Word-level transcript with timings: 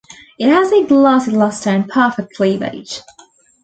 It 0.39 0.49
has 0.49 0.71
a 0.71 0.83
glassy 0.83 1.29
luster 1.29 1.69
and 1.69 1.87
perfect 1.87 2.33
cleavage. 2.35 3.01